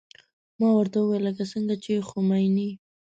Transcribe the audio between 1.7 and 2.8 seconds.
چې خميني.